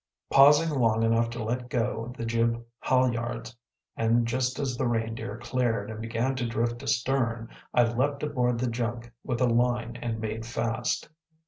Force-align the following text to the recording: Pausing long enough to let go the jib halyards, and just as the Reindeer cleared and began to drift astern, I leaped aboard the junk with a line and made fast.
Pausing 0.31 0.71
long 0.71 1.03
enough 1.03 1.29
to 1.29 1.43
let 1.43 1.69
go 1.69 2.11
the 2.17 2.25
jib 2.25 2.65
halyards, 2.79 3.55
and 3.95 4.25
just 4.25 4.57
as 4.57 4.75
the 4.75 4.87
Reindeer 4.87 5.37
cleared 5.37 5.91
and 5.91 6.01
began 6.01 6.33
to 6.37 6.47
drift 6.47 6.81
astern, 6.81 7.49
I 7.71 7.83
leaped 7.83 8.23
aboard 8.23 8.57
the 8.59 8.67
junk 8.71 9.11
with 9.23 9.41
a 9.41 9.47
line 9.47 9.97
and 9.97 10.19
made 10.19 10.43
fast. 10.43 11.07